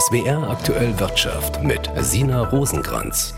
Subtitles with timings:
[0.00, 3.34] SWR aktuell Wirtschaft mit Sina Rosenkranz.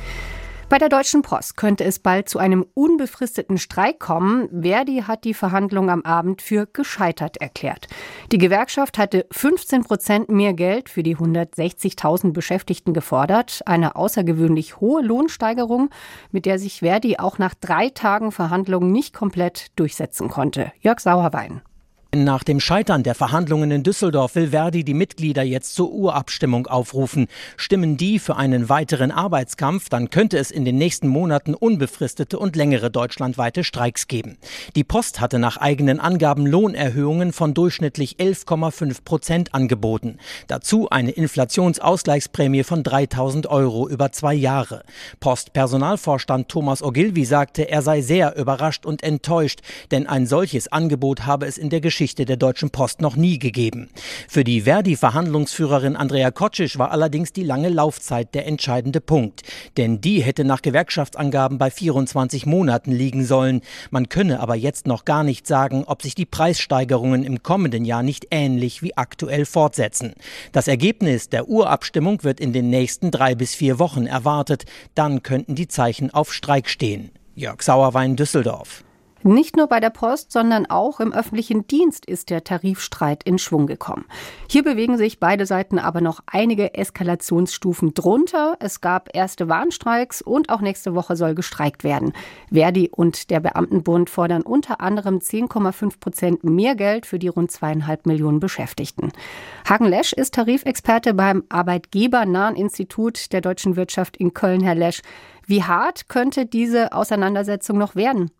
[0.69, 4.49] Bei der Deutschen Post könnte es bald zu einem unbefristeten Streik kommen.
[4.63, 7.89] Verdi hat die Verhandlungen am Abend für gescheitert erklärt.
[8.31, 13.63] Die Gewerkschaft hatte 15 Prozent mehr Geld für die 160.000 Beschäftigten gefordert.
[13.67, 15.91] Eine außergewöhnlich hohe Lohnsteigerung,
[16.31, 20.71] mit der sich Verdi auch nach drei Tagen Verhandlungen nicht komplett durchsetzen konnte.
[20.81, 21.63] Jörg Sauerwein.
[22.15, 27.27] Nach dem Scheitern der Verhandlungen in Düsseldorf will Verdi die Mitglieder jetzt zur Urabstimmung aufrufen.
[27.57, 32.55] Stimmen die für einen weiteren Arbeitskampf, dann könnte es in den nächsten Monaten unbefristete und
[32.55, 34.37] längere deutschlandweite Streiks geben.
[34.77, 40.19] Die Post hatte nach eigenen Angaben Lohnerhöhungen von durchschnittlich 11,5 Prozent angeboten.
[40.49, 44.83] Dazu eine Inflationsausgleichsprämie von 3000 Euro über zwei Jahre.
[45.21, 49.61] Postpersonalvorstand Thomas Ogilvy sagte, er sei sehr überrascht und enttäuscht,
[49.91, 53.39] denn ein solches Angebot habe es in der Geschichte Geschichte der Deutschen Post noch nie
[53.39, 53.89] gegeben.
[54.27, 59.43] Für die Verdi-Verhandlungsführerin Andrea Kocic war allerdings die lange Laufzeit der entscheidende Punkt.
[59.77, 63.61] Denn die hätte nach Gewerkschaftsangaben bei 24 Monaten liegen sollen.
[63.93, 68.03] Man könne aber jetzt noch gar nicht sagen, ob sich die Preissteigerungen im kommenden Jahr
[68.03, 70.15] nicht ähnlich wie aktuell fortsetzen.
[70.51, 74.65] Das Ergebnis der Urabstimmung wird in den nächsten drei bis vier Wochen erwartet.
[74.97, 77.13] Dann könnten die Zeichen auf Streik stehen.
[77.37, 78.83] Jörg Sauerwein, Düsseldorf.
[79.25, 83.67] Nicht nur bei der Post, sondern auch im öffentlichen Dienst ist der Tarifstreit in Schwung
[83.67, 84.05] gekommen.
[84.49, 88.57] Hier bewegen sich beide Seiten aber noch einige Eskalationsstufen drunter.
[88.59, 92.13] Es gab erste Warnstreiks und auch nächste Woche soll gestreikt werden.
[92.51, 98.07] Verdi und der Beamtenbund fordern unter anderem 10,5 Prozent mehr Geld für die rund zweieinhalb
[98.07, 99.13] Millionen Beschäftigten.
[99.69, 104.63] Hagen Lesch ist Tarifexperte beim Arbeitgebernahen Institut der deutschen Wirtschaft in Köln.
[104.63, 105.03] Herr Lesch,
[105.47, 108.31] wie hart könnte diese Auseinandersetzung noch werden?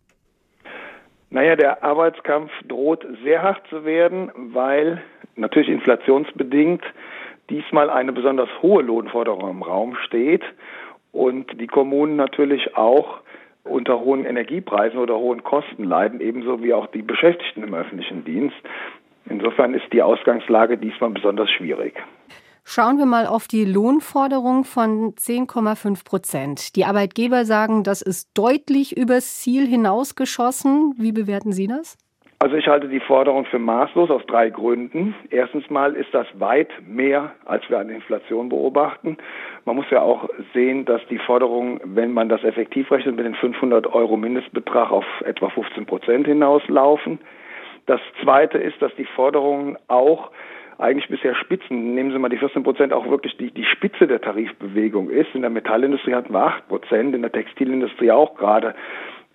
[1.33, 5.01] Naja, der Arbeitskampf droht sehr hart zu werden, weil
[5.35, 6.83] natürlich inflationsbedingt
[7.49, 10.43] diesmal eine besonders hohe Lohnforderung im Raum steht
[11.11, 13.21] und die Kommunen natürlich auch
[13.63, 18.57] unter hohen Energiepreisen oder hohen Kosten leiden, ebenso wie auch die Beschäftigten im öffentlichen Dienst.
[19.27, 21.95] Insofern ist die Ausgangslage diesmal besonders schwierig.
[22.65, 26.75] Schauen wir mal auf die Lohnforderung von 10,5 Prozent.
[26.75, 30.95] Die Arbeitgeber sagen, das ist deutlich übers Ziel hinausgeschossen.
[30.97, 31.97] Wie bewerten Sie das?
[32.39, 35.15] Also ich halte die Forderung für maßlos aus drei Gründen.
[35.29, 39.17] Erstens mal ist das weit mehr, als wir an Inflation beobachten.
[39.65, 43.35] Man muss ja auch sehen, dass die Forderungen, wenn man das effektiv rechnet, mit den
[43.35, 47.19] 500 Euro Mindestbetrag auf etwa 15 Prozent hinauslaufen.
[47.85, 50.31] Das Zweite ist, dass die Forderungen auch
[50.77, 54.21] eigentlich bisher Spitzen, nehmen Sie mal die 14 Prozent, auch wirklich die, die Spitze der
[54.21, 55.33] Tarifbewegung ist.
[55.33, 58.75] In der Metallindustrie hatten wir 8 Prozent, in der Textilindustrie auch gerade.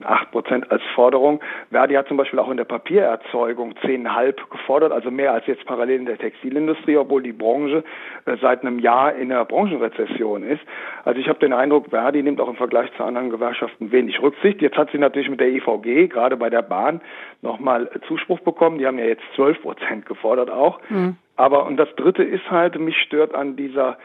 [0.05, 1.41] 8 Prozent als Forderung.
[1.71, 6.01] Verdi hat zum Beispiel auch in der Papiererzeugung 10,5 gefordert, also mehr als jetzt parallel
[6.01, 7.83] in der Textilindustrie, obwohl die Branche
[8.25, 10.61] äh, seit einem Jahr in der Branchenrezession ist.
[11.05, 14.63] Also ich habe den Eindruck, Verdi nimmt auch im Vergleich zu anderen Gewerkschaften wenig Rücksicht.
[14.63, 17.01] Jetzt hat sie natürlich mit der EVG, gerade bei der Bahn,
[17.43, 18.79] nochmal Zuspruch bekommen.
[18.79, 20.81] Die haben ja jetzt 12 Prozent gefordert auch.
[20.89, 21.17] Mhm.
[21.39, 23.97] Aber, und das Dritte ist halt, mich stört an dieser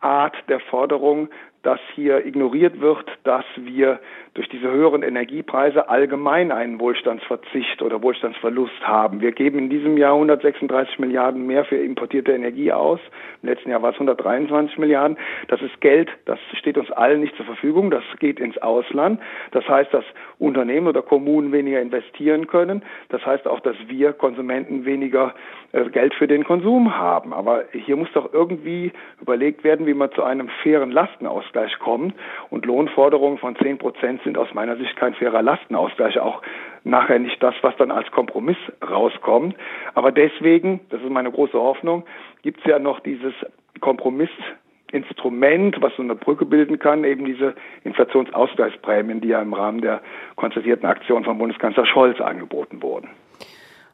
[0.00, 1.30] Art der Forderung,
[1.62, 3.98] dass hier ignoriert wird, dass wir
[4.34, 9.20] durch diese höheren Energiepreise allgemein einen Wohlstandsverzicht oder Wohlstandsverlust haben.
[9.20, 13.00] Wir geben in diesem Jahr 136 Milliarden mehr für importierte Energie aus.
[13.42, 15.18] Im letzten Jahr war es 123 Milliarden.
[15.48, 17.90] Das ist Geld, das steht uns allen nicht zur Verfügung.
[17.90, 19.20] Das geht ins Ausland.
[19.50, 20.04] Das heißt, dass
[20.38, 22.84] Unternehmen oder Kommunen weniger investieren können.
[23.08, 25.34] Das heißt auch, dass wir Konsumenten weniger
[25.72, 27.34] Geld für den Konsum haben.
[27.34, 32.14] Aber hier muss doch irgendwie überlegt werden, wie man zu einem fairen Lastenausgleich kommt.
[32.50, 36.42] Und Lohnforderungen von 10 Prozent sind aus meiner Sicht kein fairer Lastenausgleich, auch
[36.84, 39.56] nachher nicht das, was dann als Kompromiss rauskommt.
[39.94, 42.04] Aber deswegen, das ist meine große Hoffnung,
[42.42, 43.34] gibt es ja noch dieses
[43.80, 47.54] Kompromissinstrument, was so eine Brücke bilden kann, eben diese
[47.84, 50.00] Inflationsausgleichsprämien, die ja im Rahmen der
[50.36, 53.08] konzertierten Aktion von Bundeskanzler Scholz angeboten wurden.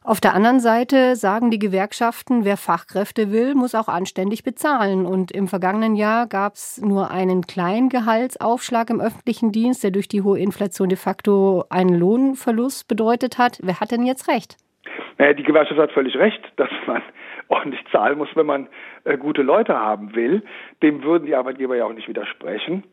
[0.07, 5.07] Auf der anderen Seite sagen die Gewerkschaften, wer Fachkräfte will, muss auch anständig bezahlen.
[5.07, 10.07] Und im vergangenen Jahr gab es nur einen kleinen Gehaltsaufschlag im öffentlichen Dienst, der durch
[10.07, 13.57] die hohe Inflation de facto einen Lohnverlust bedeutet hat.
[13.63, 14.57] Wer hat denn jetzt recht?
[15.17, 17.01] Naja, die Gewerkschaft hat völlig recht, dass man
[17.47, 18.67] ordentlich zahlen muss, wenn man
[19.05, 20.43] äh, gute Leute haben will.
[20.83, 22.83] Dem würden die Arbeitgeber ja auch nicht widersprechen.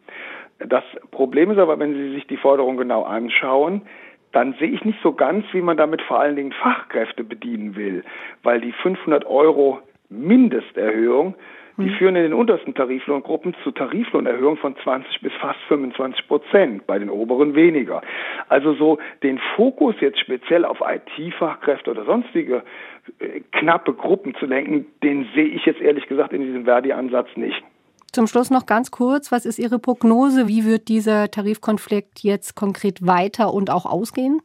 [0.58, 3.82] Das Problem ist aber, wenn Sie sich die Forderung genau anschauen,
[4.32, 8.05] dann sehe ich nicht so ganz, wie man damit vor allen Dingen Fachkräfte bedienen will,
[8.43, 11.34] weil die 500 Euro Mindesterhöhung
[11.79, 11.94] Die hm.
[11.94, 17.08] führen in den untersten Tariflohngruppen zu Tariflohnerhöhungen von 20 bis fast 25 Prozent, bei den
[17.08, 18.02] oberen weniger.
[18.49, 22.62] Also so den Fokus jetzt speziell auf IT-Fachkräfte oder sonstige
[23.20, 27.62] äh, knappe Gruppen zu lenken, den sehe ich jetzt ehrlich gesagt in diesem Verdi-Ansatz nicht.
[28.12, 30.47] Zum Schluss noch ganz kurz, was ist Ihre Prognose?
[30.47, 34.43] Wie wird dieser Tarifkonflikt jetzt konkret weiter und auch ausgehen?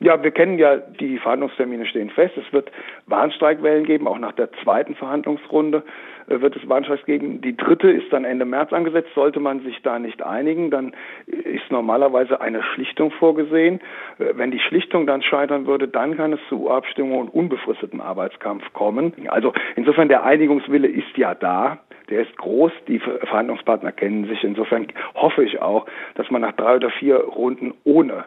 [0.00, 2.36] Ja, wir kennen ja, die Verhandlungstermine stehen fest.
[2.36, 2.70] Es wird
[3.06, 5.82] Warnstreikwellen geben, auch nach der zweiten Verhandlungsrunde
[6.28, 7.40] äh, wird es Warnstreiks geben.
[7.40, 9.10] Die dritte ist dann Ende März angesetzt.
[9.14, 10.92] Sollte man sich da nicht einigen, dann
[11.26, 13.80] ist normalerweise eine Schlichtung vorgesehen.
[14.18, 18.72] Äh, wenn die Schlichtung dann scheitern würde, dann kann es zu Abstimmung und unbefristetem Arbeitskampf
[18.72, 19.14] kommen.
[19.28, 21.78] Also insofern der Einigungswille ist ja da.
[22.10, 24.44] Der ist groß, die Verhandlungspartner kennen sich.
[24.44, 28.26] Insofern hoffe ich auch, dass man nach drei oder vier Runden ohne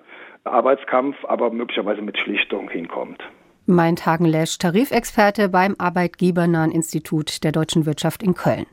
[0.51, 3.23] Arbeitskampf, aber möglicherweise mit Schlichtung hinkommt.
[3.65, 8.65] Mein Tagenlesch, Tarifexperte beim Arbeitgebernahen Institut der deutschen Wirtschaft in Köln.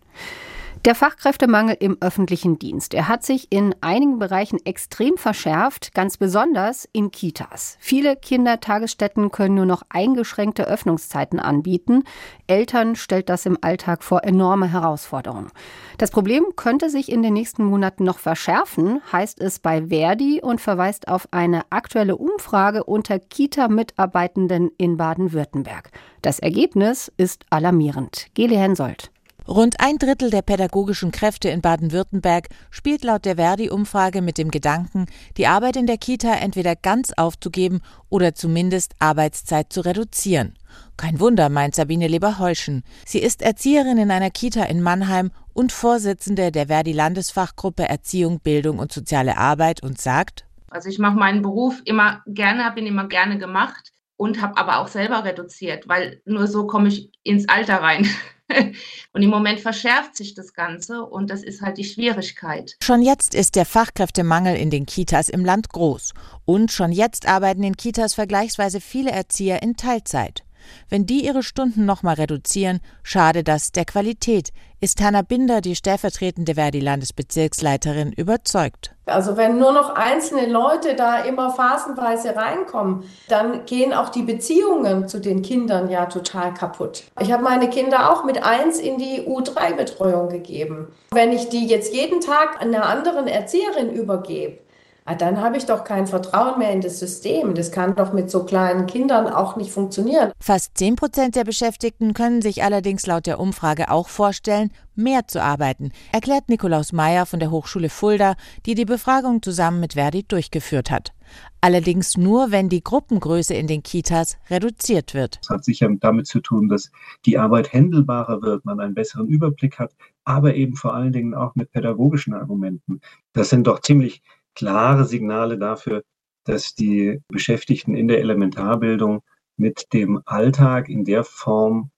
[0.86, 2.94] Der Fachkräftemangel im öffentlichen Dienst.
[2.94, 7.76] Er hat sich in einigen Bereichen extrem verschärft, ganz besonders in Kitas.
[7.80, 12.04] Viele Kindertagesstätten können nur noch eingeschränkte Öffnungszeiten anbieten.
[12.46, 15.50] Eltern stellt das im Alltag vor enorme Herausforderungen.
[15.98, 20.60] Das Problem könnte sich in den nächsten Monaten noch verschärfen, heißt es bei Verdi und
[20.60, 25.90] verweist auf eine aktuelle Umfrage unter Kita-Mitarbeitenden in Baden-Württemberg.
[26.22, 28.28] Das Ergebnis ist alarmierend.
[28.34, 29.10] Geli Hensoldt.
[29.48, 35.06] Rund ein Drittel der pädagogischen Kräfte in Baden-Württemberg spielt laut der Verdi-Umfrage mit dem Gedanken,
[35.36, 40.54] die Arbeit in der Kita entweder ganz aufzugeben oder zumindest Arbeitszeit zu reduzieren.
[40.96, 42.82] Kein Wunder, meint Sabine Leber-Heuschen.
[43.04, 48.92] Sie ist Erzieherin in einer Kita in Mannheim und Vorsitzende der Verdi-Landesfachgruppe Erziehung, Bildung und
[48.92, 53.38] soziale Arbeit und sagt, also ich mache meinen Beruf immer gerne, habe ihn immer gerne
[53.38, 58.08] gemacht und habe aber auch selber reduziert, weil nur so komme ich ins Alter rein.
[59.12, 62.76] Und im Moment verschärft sich das Ganze und das ist halt die Schwierigkeit.
[62.80, 66.12] Schon jetzt ist der Fachkräftemangel in den Kitas im Land groß.
[66.44, 70.45] Und schon jetzt arbeiten in Kitas vergleichsweise viele Erzieher in Teilzeit.
[70.88, 76.54] Wenn die ihre Stunden nochmal reduzieren, schade das der Qualität, ist Hanna Binder, die stellvertretende
[76.54, 78.94] Verdi-Landesbezirksleiterin, überzeugt.
[79.06, 85.08] Also wenn nur noch einzelne Leute da immer phasenweise reinkommen, dann gehen auch die Beziehungen
[85.08, 87.04] zu den Kindern ja total kaputt.
[87.20, 90.88] Ich habe meine Kinder auch mit eins in die U3-Betreuung gegeben.
[91.12, 94.58] Wenn ich die jetzt jeden Tag einer anderen Erzieherin übergebe,
[95.06, 97.54] ah, dann habe ich doch kein Vertrauen mehr in das System.
[97.54, 100.32] Das kann doch mit so kleinen Kindern auch nicht funktionieren.
[100.38, 105.42] Fast 10 Prozent der Beschäftigten können sich allerdings laut der Umfrage auch vorstellen, mehr zu
[105.42, 110.90] arbeiten, erklärt Nikolaus Meyer von der Hochschule Fulda, die die Befragung zusammen mit Verdi durchgeführt
[110.90, 111.12] hat.
[111.60, 115.38] Allerdings nur, wenn die Gruppengröße in den Kitas reduziert wird.
[115.40, 116.90] Das hat sicher damit zu tun, dass
[117.24, 119.94] die Arbeit händelbarer wird, man einen besseren Überblick hat,
[120.24, 123.00] aber eben vor allen Dingen auch mit pädagogischen Argumenten.
[123.32, 124.22] Das sind doch ziemlich
[124.56, 126.02] klare Signale dafür,
[126.44, 129.22] dass die Beschäftigten in der Elementarbildung
[129.56, 131.90] mit dem Alltag in der Form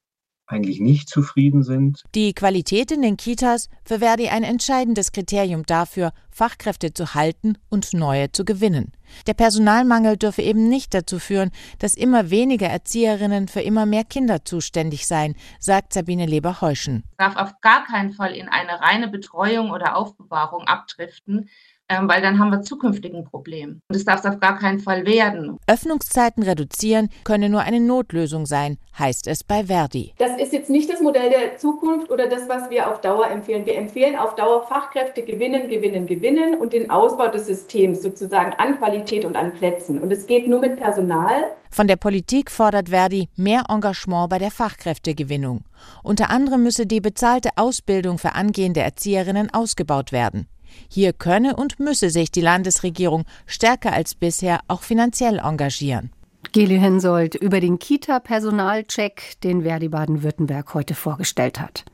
[0.46, 2.02] eigentlich nicht zufrieden sind.
[2.14, 7.92] Die Qualität in den Kitas für Verdi ein entscheidendes Kriterium dafür, Fachkräfte zu halten und
[7.94, 8.92] neue zu gewinnen.
[9.26, 11.50] Der Personalmangel dürfe eben nicht dazu führen,
[11.80, 17.02] dass immer weniger Erzieherinnen für immer mehr Kinder zuständig seien, sagt Sabine Leber-Heuschen.
[17.16, 21.48] Darf auf gar keinen Fall in eine reine Betreuung oder Aufbewahrung abdriften,
[21.90, 23.80] ähm, weil dann haben wir zukünftig ein Problem.
[23.88, 25.56] Und das darf es auf gar keinen Fall werden.
[25.66, 30.12] Öffnungszeiten reduzieren könne nur eine Notlösung sein, heißt es bei Verdi.
[30.18, 33.64] Das ist jetzt nicht das Modell der Zukunft oder das, was wir auf Dauer empfehlen.
[33.64, 38.78] Wir empfehlen auf Dauer Fachkräfte gewinnen, gewinnen, gewinnen und den Ausbau des Systems sozusagen an
[38.78, 40.00] Qualität und an Plätzen.
[40.00, 41.44] Und es geht nur mit Personal.
[41.70, 45.64] Von der Politik fordert Verdi mehr Engagement bei der Fachkräftegewinnung.
[46.02, 50.46] Unter anderem müsse die bezahlte Ausbildung für angehende Erzieherinnen ausgebaut werden.
[50.90, 56.10] Hier könne und müsse sich die Landesregierung stärker als bisher auch finanziell engagieren.
[56.58, 61.84] Geli Hensoldt über den Kita-Personalcheck, den Verdi Baden-Württemberg heute vorgestellt hat.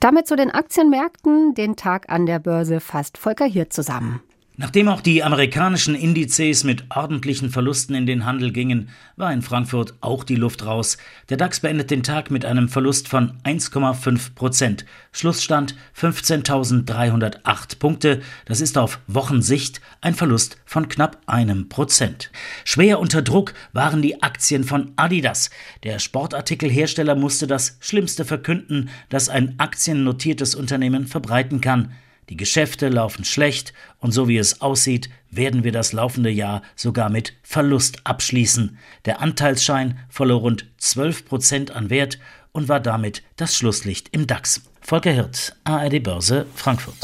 [0.00, 4.22] Damit zu den Aktienmärkten, den Tag an der Börse fasst Volker hier zusammen.
[4.60, 9.94] Nachdem auch die amerikanischen Indizes mit ordentlichen Verlusten in den Handel gingen, war in Frankfurt
[10.00, 10.98] auch die Luft raus.
[11.28, 14.84] Der DAX beendet den Tag mit einem Verlust von 1,5 Prozent.
[15.12, 18.20] Schlussstand 15.308 Punkte.
[18.46, 22.32] Das ist auf Wochensicht ein Verlust von knapp einem Prozent.
[22.64, 25.50] Schwer unter Druck waren die Aktien von Adidas.
[25.84, 31.92] Der Sportartikelhersteller musste das Schlimmste verkünden, das ein aktiennotiertes Unternehmen verbreiten kann.
[32.28, 37.08] Die Geschäfte laufen schlecht und so wie es aussieht, werden wir das laufende Jahr sogar
[37.08, 38.78] mit Verlust abschließen.
[39.06, 42.18] Der Anteilsschein verlor rund 12 Prozent an Wert
[42.52, 44.62] und war damit das Schlusslicht im DAX.
[44.80, 46.96] Volker Hirt, ARD Börse, Frankfurt.